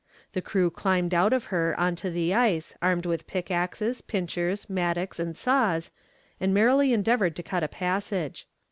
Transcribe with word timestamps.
The 0.33 0.41
crew 0.41 0.71
climbed 0.71 1.13
out 1.13 1.31
of 1.31 1.43
her 1.53 1.79
on 1.79 1.95
to 1.97 2.09
the 2.09 2.33
ice 2.33 2.75
armed 2.81 3.05
with 3.05 3.27
pickaxes, 3.27 4.01
pincers, 4.01 4.67
mattocks, 4.67 5.19
and 5.19 5.37
saws, 5.37 5.91
and 6.39 6.51
merrily 6.55 6.91
endeavoured 6.91 7.35
to 7.35 7.43
cut 7.43 7.61
a 7.61 7.67
passage. 7.67 8.47